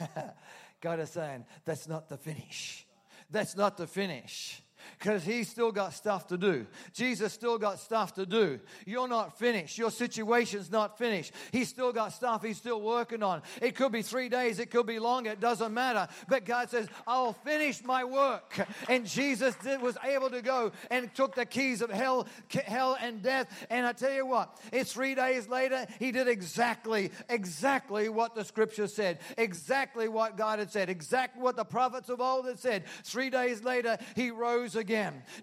[0.80, 2.86] God is saying, that's not the finish.
[3.30, 4.62] That's not the finish
[5.00, 6.66] because he's still got stuff to do.
[6.92, 8.60] Jesus still got stuff to do.
[8.84, 9.78] You're not finished.
[9.78, 11.32] Your situation's not finished.
[11.52, 13.40] He's still got stuff he's still working on.
[13.62, 16.06] It could be three days, it could be longer, it doesn't matter.
[16.28, 18.66] But God says, I'll finish my work.
[18.88, 22.28] And Jesus did, was able to go and took the keys of hell,
[22.66, 23.66] hell and death.
[23.70, 28.44] And I tell you what, it's three days later, he did exactly, exactly what the
[28.44, 32.84] scripture said, exactly what God had said, exactly what the prophets of old had said.
[33.04, 34.89] Three days later, he rose again.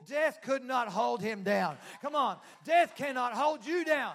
[0.07, 1.77] Death could not hold him down.
[2.01, 4.13] Come on, death cannot hold you down.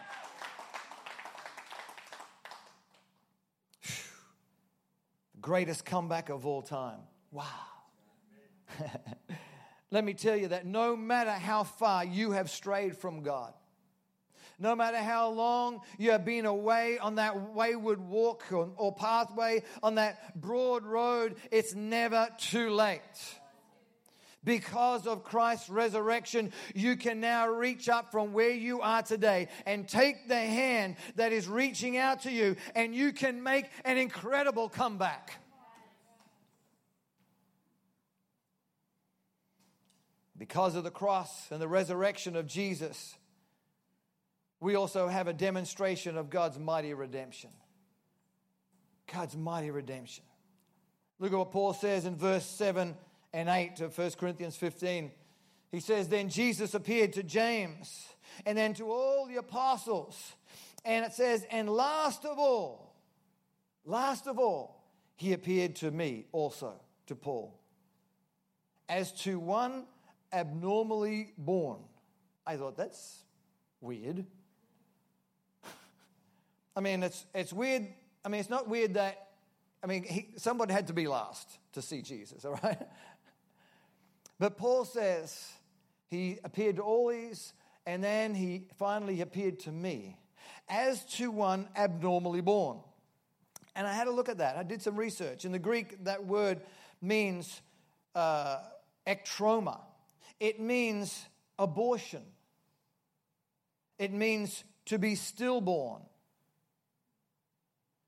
[5.40, 7.00] Greatest comeback of all time.
[7.32, 7.46] Wow.
[9.90, 13.52] Let me tell you that no matter how far you have strayed from God,
[14.58, 19.64] no matter how long you have been away on that wayward walk or, or pathway,
[19.82, 23.00] on that broad road, it's never too late.
[24.44, 29.88] Because of Christ's resurrection, you can now reach up from where you are today and
[29.88, 34.68] take the hand that is reaching out to you, and you can make an incredible
[34.68, 35.38] comeback.
[40.37, 43.14] Because of the cross and the resurrection of Jesus,
[44.59, 47.50] we also have a demonstration of God's mighty redemption.
[49.12, 50.24] God's mighty redemption.
[51.20, 52.96] Look at what Paul says in verse 7
[53.32, 55.10] and 8 of 1 Corinthians 15.
[55.70, 58.06] He says, Then Jesus appeared to James
[58.44, 60.32] and then to all the apostles.
[60.84, 62.94] And it says, And last of all,
[63.84, 64.82] last of all,
[65.16, 66.74] he appeared to me also,
[67.06, 67.58] to Paul,
[68.88, 69.86] as to one
[70.32, 71.78] abnormally born.
[72.46, 73.22] I thought, that's
[73.80, 74.26] weird.
[76.76, 77.86] I mean, it's, it's weird.
[78.24, 79.28] I mean, it's not weird that,
[79.82, 82.80] I mean, he, somebody had to be last to see Jesus, all right?
[84.42, 85.52] But Paul says
[86.09, 87.52] he appeared to all these,
[87.87, 90.16] and then he finally appeared to me
[90.68, 92.78] as to one abnormally born.
[93.76, 94.57] And I had a look at that.
[94.57, 95.44] I did some research.
[95.44, 96.61] In the Greek, that word
[97.00, 97.62] means
[98.16, 98.57] uh,
[99.07, 99.78] ektroma,
[100.40, 101.24] it means
[101.57, 102.24] abortion,
[103.96, 106.02] it means to be stillborn.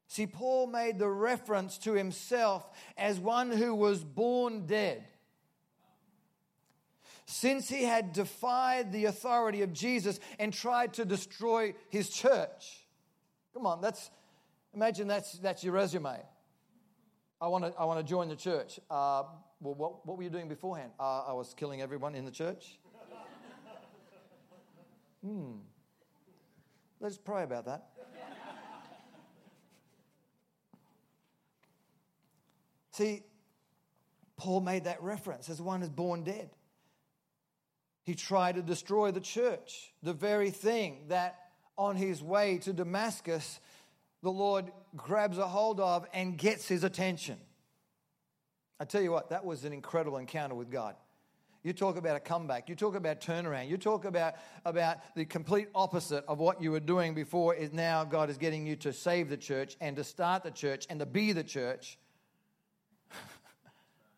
[0.08, 2.68] See, Paul made the reference to himself
[2.98, 5.04] as one who was born dead.
[7.26, 12.86] Since he had defied the authority of Jesus and tried to destroy his church.
[13.54, 14.10] Come on, that's
[14.74, 16.20] imagine that's that's your resume.
[17.40, 18.78] I want to I want to join the church.
[18.90, 19.24] Uh,
[19.60, 20.90] well, what, what were you doing beforehand?
[21.00, 22.78] Uh, I was killing everyone in the church.
[25.24, 25.52] hmm.
[27.00, 27.86] Let's pray about that.
[32.92, 33.22] See,
[34.36, 36.50] Paul made that reference as one is born dead.
[38.04, 41.38] He tried to destroy the church, the very thing that
[41.76, 43.58] on his way to Damascus,
[44.22, 47.38] the Lord grabs a hold of and gets his attention.
[48.78, 50.96] I tell you what, that was an incredible encounter with God.
[51.62, 52.68] You talk about a comeback.
[52.68, 53.70] You talk about turnaround.
[53.70, 54.34] You talk about,
[54.66, 58.66] about the complete opposite of what you were doing before is now God is getting
[58.66, 61.98] you to save the church and to start the church and to be the church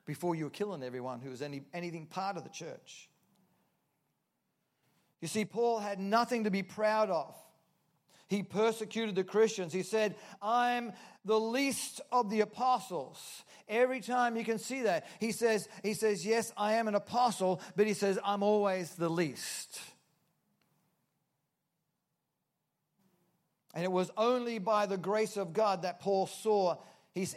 [0.07, 3.09] before you were killing everyone who was any, anything part of the church.
[5.21, 7.35] You see, Paul had nothing to be proud of.
[8.29, 9.73] He persecuted the Christians.
[9.73, 10.93] He said, I'm
[11.25, 13.45] the least of the apostles.
[13.69, 15.07] Every time you can see that.
[15.21, 19.09] He says, he says, Yes, I am an apostle, but he says, I'm always the
[19.09, 19.81] least.
[23.75, 26.77] And it was only by the grace of God that Paul saw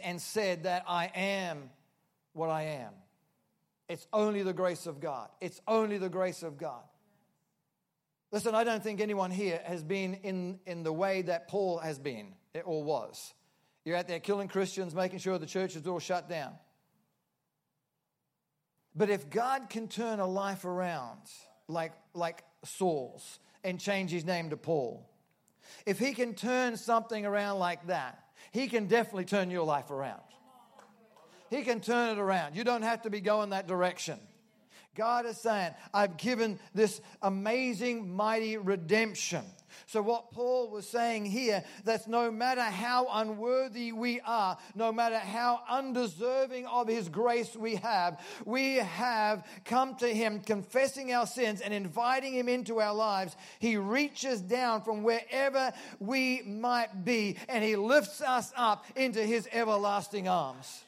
[0.02, 1.70] and said that I am
[2.32, 2.92] what I am.
[3.88, 5.28] It's only the grace of God.
[5.40, 6.82] It's only the grace of God.
[8.32, 11.98] Listen, I don't think anyone here has been in, in the way that Paul has
[11.98, 13.34] been or was.
[13.84, 16.52] You're out there killing Christians, making sure the church is all shut down.
[18.94, 21.18] But if God can turn a life around
[21.68, 25.08] like, like Saul's and change his name to Paul,
[25.86, 30.22] if he can turn something around like that, he can definitely turn your life around.
[31.50, 32.54] He can turn it around.
[32.54, 34.18] You don't have to be going that direction.
[34.96, 39.44] God is saying, I've given this amazing, mighty redemption.
[39.86, 45.18] So, what Paul was saying here, that's no matter how unworthy we are, no matter
[45.18, 51.60] how undeserving of his grace we have, we have come to him confessing our sins
[51.60, 53.36] and inviting him into our lives.
[53.58, 59.48] He reaches down from wherever we might be and he lifts us up into his
[59.52, 60.84] everlasting arms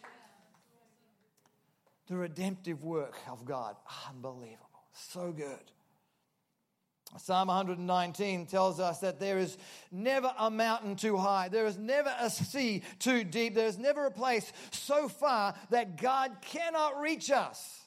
[2.12, 3.74] the redemptive work of God.
[4.10, 4.68] Unbelievable.
[4.92, 5.72] So good.
[7.16, 9.56] Psalm 119 tells us that there is
[9.90, 11.48] never a mountain too high.
[11.48, 13.54] There is never a sea too deep.
[13.54, 17.80] There is never a place so far that God cannot reach us.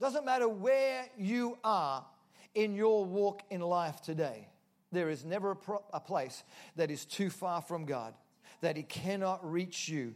[0.00, 2.04] Doesn't matter where you are
[2.54, 4.46] in your walk in life today,
[4.92, 6.44] there is never a, pro- a place
[6.76, 8.14] that is too far from God,
[8.60, 10.14] that He cannot reach you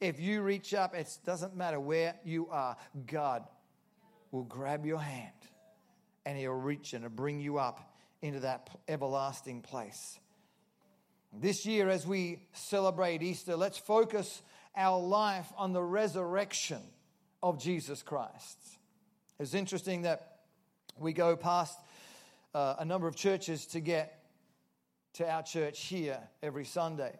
[0.00, 3.44] if you reach up, it doesn't matter where you are, God
[4.30, 5.32] will grab your hand
[6.24, 10.18] and He'll reach and bring you up into that everlasting place.
[11.32, 14.42] This year, as we celebrate Easter, let's focus
[14.76, 16.80] our life on the resurrection
[17.42, 18.58] of Jesus Christ.
[19.38, 20.38] It's interesting that
[20.98, 21.78] we go past
[22.54, 24.22] uh, a number of churches to get
[25.14, 27.18] to our church here every Sunday.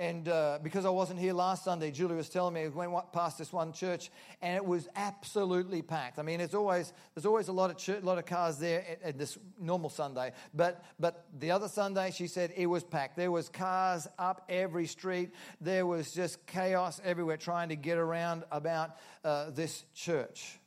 [0.00, 3.36] And uh, because I wasn't here last Sunday, Julie was telling me we went past
[3.36, 6.20] this one church, and it was absolutely packed.
[6.20, 9.02] I mean, it's always there's always a lot of church, lot of cars there at,
[9.02, 13.16] at, this normal Sunday, but but the other Sunday, she said it was packed.
[13.16, 15.32] There was cars up every street.
[15.60, 20.60] There was just chaos everywhere trying to get around about uh, this church.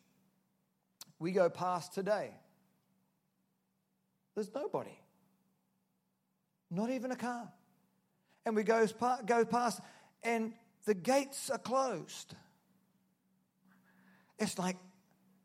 [1.19, 2.31] We go past today.
[4.35, 4.97] There's nobody,
[6.69, 7.49] not even a car
[8.45, 8.85] and we go,
[9.25, 9.81] go past,
[10.23, 10.53] and
[10.85, 12.35] the gates are closed.
[14.39, 14.77] It's like,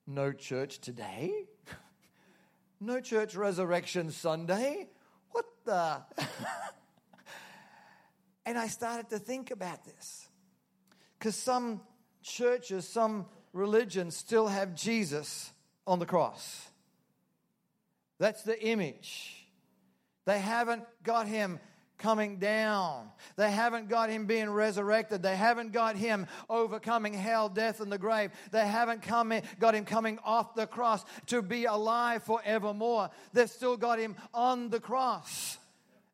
[0.07, 1.45] no church today?
[2.81, 4.89] no church resurrection Sunday?
[5.31, 6.03] What the?
[8.47, 10.29] and I started to think about this.
[11.19, 11.81] Because some
[12.23, 15.53] churches, some religions still have Jesus
[15.87, 16.69] on the cross.
[18.19, 19.47] That's the image.
[20.25, 21.61] They haven't got him
[21.99, 23.09] coming down.
[23.37, 25.23] They haven't got him being resurrected.
[25.23, 28.31] They haven't got him overcoming hell, death, and the grave.
[28.51, 33.11] They haven't come in, got him coming off the cross to be alive forevermore.
[33.33, 35.59] They've still got him on the cross.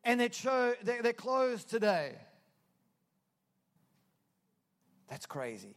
[0.05, 2.15] and cho- they're, they're closed today.
[5.09, 5.77] That's crazy.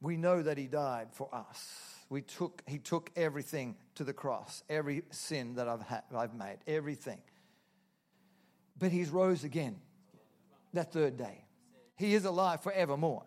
[0.00, 1.96] We know that he died for us.
[2.14, 6.58] We took, he took everything to the cross, every sin that I've, had, I've made,
[6.64, 7.18] everything.
[8.78, 9.80] But he's rose again
[10.74, 11.44] that third day.
[11.96, 13.24] He is alive forevermore.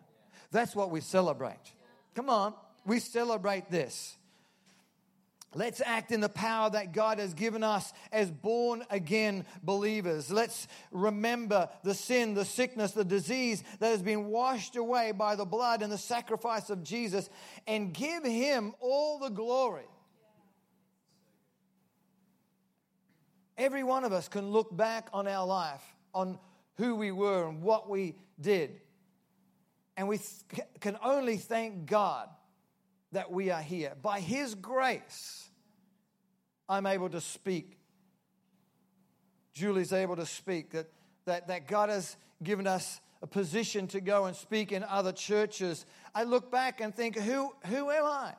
[0.52, 1.70] That's what we celebrate.
[2.14, 2.54] Come on,
[2.86, 4.16] we celebrate this.
[5.54, 10.30] Let's act in the power that God has given us as born again believers.
[10.30, 15.46] Let's remember the sin, the sickness, the disease that has been washed away by the
[15.46, 17.30] blood and the sacrifice of Jesus
[17.66, 19.86] and give Him all the glory.
[23.56, 25.82] Every one of us can look back on our life,
[26.14, 26.38] on
[26.76, 28.80] who we were and what we did.
[29.96, 30.20] And we
[30.80, 32.28] can only thank God
[33.12, 33.94] that we are here.
[34.00, 35.48] By His grace,
[36.68, 37.78] I'm able to speak.
[39.52, 40.70] Julie's able to speak.
[40.70, 40.90] That,
[41.24, 45.84] that, that God has given us a position to go and speak in other churches.
[46.14, 48.34] I look back and think, who, who am I?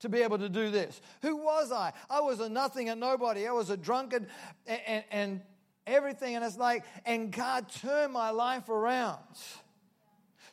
[0.00, 1.00] to be able to do this.
[1.22, 1.92] Who was I?
[2.10, 3.46] I was a nothing and nobody.
[3.46, 4.26] I was a drunkard
[4.66, 5.40] and, and, and,
[5.86, 6.36] everything.
[6.36, 9.18] And it's like, and God turned my life around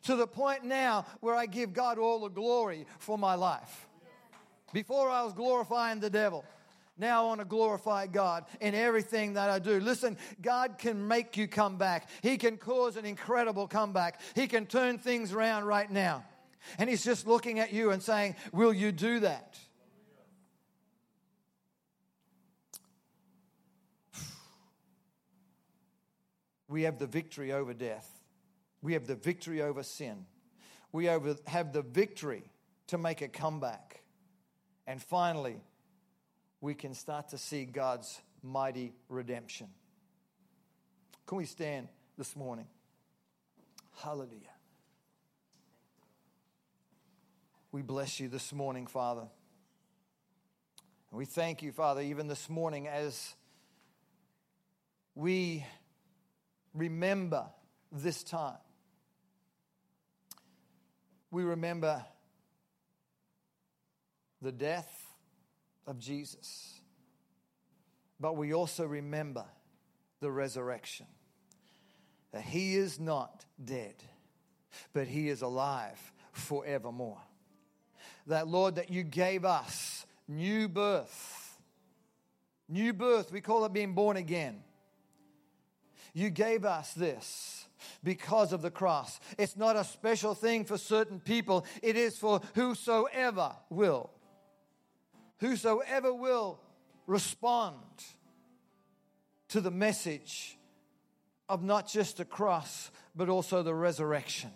[0.04, 3.88] to the point now where I give God all the glory for my life.
[4.74, 6.46] Before I was glorifying the devil.
[7.00, 9.80] Now I want to glorify God in everything that I do.
[9.80, 12.10] Listen, God can make you come back.
[12.22, 14.20] He can cause an incredible comeback.
[14.36, 16.26] He can turn things around right now.
[16.78, 19.58] And He's just looking at you and saying, Will you do that?
[26.68, 28.19] We have the victory over death.
[28.82, 30.26] We have the victory over sin.
[30.92, 32.50] We have the victory
[32.88, 34.04] to make a comeback.
[34.88, 35.62] And finally,
[36.62, 39.68] we can start to see God's mighty redemption.
[41.28, 42.68] Can we stand this morning?
[43.98, 44.56] Hallelujah.
[47.72, 49.28] We bless you this morning, Father.
[51.12, 53.36] And we thank you, Father, even this morning as
[55.14, 55.66] we
[56.74, 57.46] remember
[57.92, 58.58] this time.
[61.32, 62.04] We remember
[64.42, 64.92] the death
[65.86, 66.80] of Jesus,
[68.20, 69.46] but we also remember
[70.20, 71.08] the resurrection.
[72.32, 73.96] That he is not dead,
[74.94, 76.00] but he is alive
[76.32, 77.20] forevermore
[78.30, 81.58] that, Lord, that you gave us new birth.
[82.68, 84.62] New birth, we call it being born again.
[86.14, 87.66] You gave us this
[88.04, 89.20] because of the cross.
[89.38, 94.12] It's not a special thing for certain people, it is for whosoever will.
[95.40, 96.60] Whosoever will
[97.08, 97.78] respond
[99.50, 100.58] to the message
[101.48, 104.52] of not just the cross, but also the resurrection.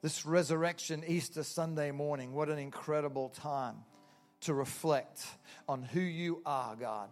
[0.00, 3.76] This resurrection Easter Sunday morning, what an incredible time
[4.42, 5.24] to reflect
[5.66, 7.08] on who you are, God,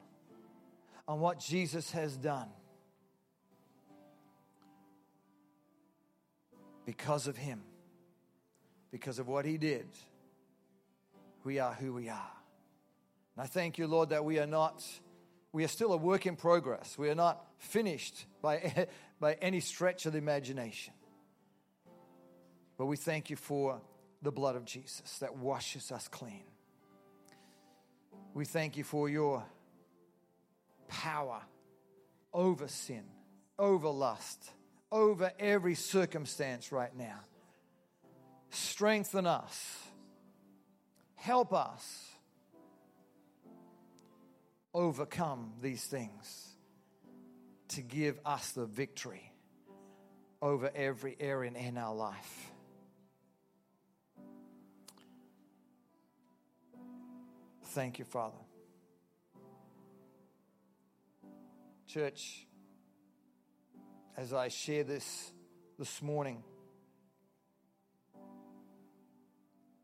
[1.13, 2.49] on what Jesus has done.
[6.87, 7.61] Because of Him,
[8.91, 9.87] because of what He did,
[11.45, 12.33] we are who we are.
[13.37, 14.83] And I thank you, Lord, that we are not,
[15.53, 16.97] we are still a work in progress.
[16.97, 18.87] We are not finished by,
[19.21, 20.95] by any stretch of the imagination.
[22.79, 23.83] But we thank you for
[24.23, 26.45] the blood of Jesus that washes us clean.
[28.33, 29.45] We thank you for your
[30.93, 31.40] power
[32.32, 33.05] over sin,
[33.59, 34.51] over lust,
[34.90, 37.18] over every circumstance right now.
[38.51, 39.78] Strengthen us.
[41.14, 42.09] Help us
[44.74, 46.49] overcome these things
[47.68, 49.32] to give us the victory
[50.43, 52.51] over every area in our life.
[57.66, 58.36] Thank you, Father.
[61.93, 62.47] Church,
[64.16, 65.30] as I share this
[65.78, 66.43] this morning,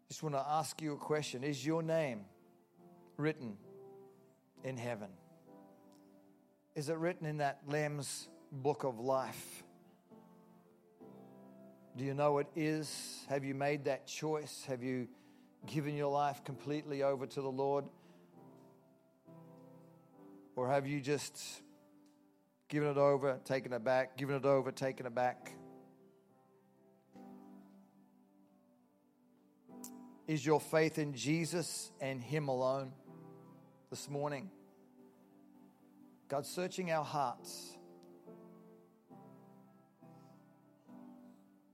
[0.08, 1.44] just want to ask you a question.
[1.44, 2.20] Is your name
[3.18, 3.58] written
[4.64, 5.10] in heaven?
[6.74, 9.62] Is it written in that Lamb's book of life?
[11.94, 13.26] Do you know it is?
[13.28, 14.64] Have you made that choice?
[14.66, 15.08] Have you
[15.66, 17.84] given your life completely over to the Lord?
[20.56, 21.38] Or have you just
[22.68, 25.52] given it over, taking it back, giving it over, taking it back?
[30.28, 32.92] is your faith in Jesus and Him alone
[33.88, 34.50] this morning?
[36.28, 37.74] God's searching our hearts.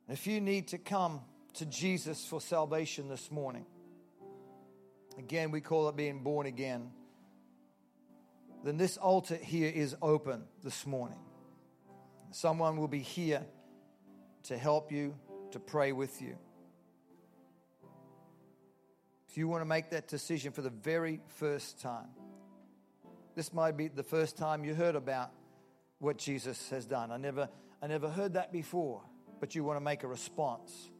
[0.08, 1.20] If you need to come
[1.54, 3.66] to Jesus for salvation this morning,
[5.18, 6.90] again, we call it being born again,
[8.64, 11.18] then this altar here is open this morning.
[12.30, 13.44] Someone will be here
[14.44, 15.14] to help you,
[15.52, 16.36] to pray with you.
[19.28, 22.08] If you want to make that decision for the very first time,
[23.34, 25.30] this might be the first time you heard about
[25.98, 27.10] what Jesus has done.
[27.10, 27.48] I never,
[27.82, 29.02] I never heard that before,
[29.40, 30.90] but you want to make a response.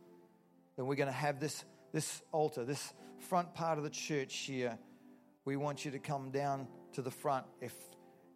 [0.77, 4.79] Then we're going to have this, this altar, this front part of the church here.
[5.45, 7.75] We want you to come down to the front if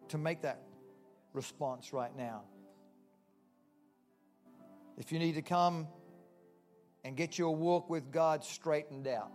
[0.09, 0.61] to make that
[1.33, 2.43] response right now.
[4.97, 5.87] If you need to come
[7.03, 9.31] and get your walk with God straightened out,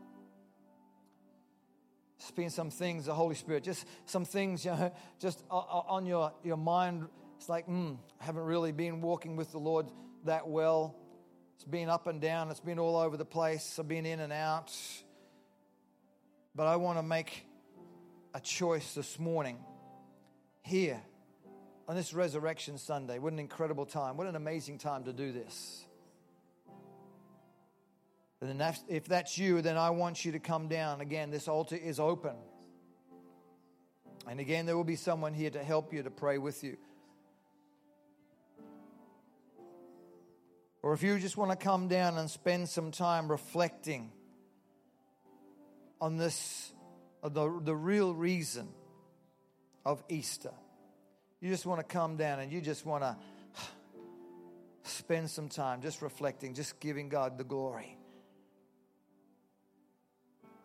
[2.18, 6.56] it's some things, the Holy Spirit, just some things, you know, just on your, your
[6.56, 7.06] mind.
[7.36, 9.86] It's like, hmm, I haven't really been walking with the Lord
[10.24, 10.96] that well.
[11.56, 13.78] It's been up and down, it's been all over the place.
[13.78, 14.72] I've been in and out.
[16.54, 17.46] But I want to make
[18.34, 19.56] a choice this morning
[20.62, 21.00] here
[21.86, 23.20] on this Resurrection Sunday.
[23.20, 24.16] What an incredible time.
[24.16, 25.84] What an amazing time to do this.
[28.40, 31.00] And if that's you, then I want you to come down.
[31.00, 32.34] Again, this altar is open.
[34.28, 36.76] And again, there will be someone here to help you, to pray with you.
[40.82, 44.10] Or if you just want to come down and spend some time reflecting
[46.00, 46.73] on this,
[47.32, 48.68] the, the real reason
[49.84, 50.52] of Easter.
[51.40, 53.16] You just want to come down and you just want to
[54.82, 57.96] spend some time just reflecting, just giving God the glory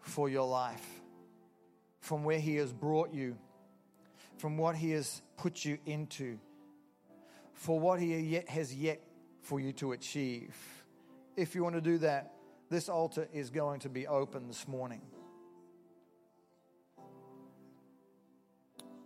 [0.01, 0.85] for your life,
[1.99, 3.37] from where He has brought you,
[4.37, 6.39] from what He has put you into,
[7.53, 9.01] for what He yet has yet
[9.41, 10.55] for you to achieve.
[11.35, 12.33] If you want to do that,
[12.69, 15.01] this altar is going to be open this morning.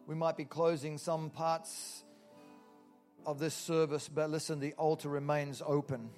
[0.07, 2.03] We might be closing some parts
[3.25, 6.09] of this service, but listen, the altar remains open.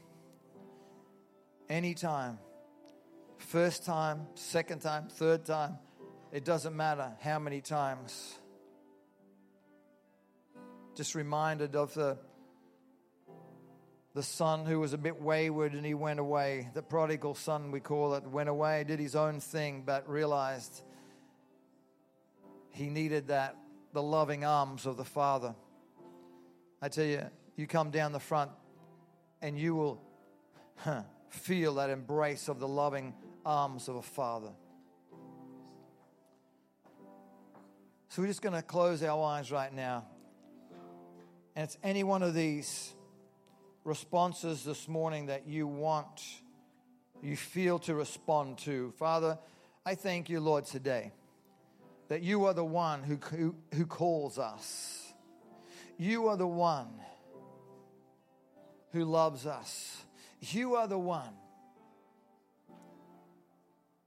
[1.69, 2.39] Anytime
[3.37, 5.77] First time, second time, third time.
[6.31, 8.35] It doesn't matter how many times.
[10.95, 12.17] Just reminded of the,
[14.13, 16.69] the son who was a bit wayward and he went away.
[16.73, 20.81] The prodigal son, we call it, went away, did his own thing, but realized
[22.71, 23.55] he needed that,
[23.95, 25.55] the loving arms of the father.
[26.81, 27.21] I tell you,
[27.55, 28.51] you come down the front
[29.41, 30.01] and you will
[30.75, 33.13] huh, feel that embrace of the loving
[33.45, 34.51] arms of a father.
[38.09, 40.05] So we're just going to close our eyes right now.
[41.55, 42.93] And it's any one of these
[43.85, 46.21] responses this morning that you want,
[47.23, 48.91] you feel to respond to.
[48.99, 49.39] Father,
[49.85, 51.13] I thank you, Lord, today
[52.07, 55.13] that you are the one who, who, who calls us.
[55.97, 56.87] You are the one
[58.91, 60.03] who loves us.
[60.41, 61.33] You are the one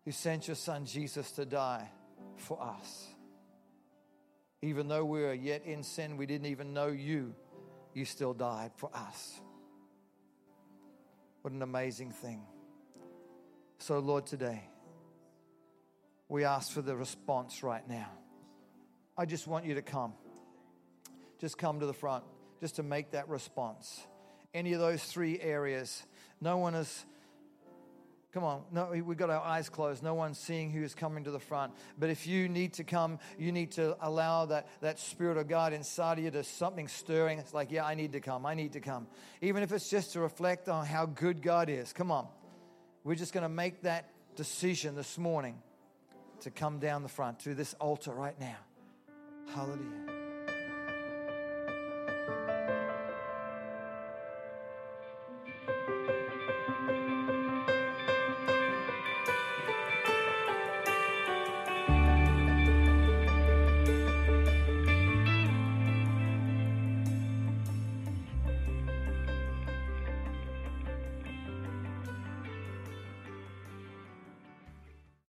[0.05, 1.91] who sent your son Jesus to die
[2.37, 3.09] for us.
[4.63, 7.35] Even though we were yet in sin, we didn't even know you,
[7.95, 9.41] you still died for us.
[11.43, 12.43] What an amazing thing.
[13.79, 14.63] So, Lord, today,
[16.29, 18.11] we ask for the response right now.
[19.17, 20.13] I just want you to come.
[21.41, 22.25] Just come to the front,
[22.61, 24.01] just to make that response.
[24.53, 26.03] Any of those three areas,
[26.41, 27.05] no one is
[28.35, 30.03] Come on, no, we've got our eyes closed.
[30.03, 31.73] No one's seeing who is coming to the front.
[31.99, 35.73] But if you need to come, you need to allow that, that Spirit of God
[35.73, 37.39] inside of you to something stirring.
[37.39, 38.45] It's like, yeah, I need to come.
[38.45, 39.07] I need to come.
[39.41, 41.95] Even if it's just to reflect on how good God is.
[41.95, 42.29] Come on.
[43.03, 45.63] We're just going to make that decision this morning
[46.41, 48.57] to come down the front to this altar right now.
[49.55, 50.18] Hallelujah.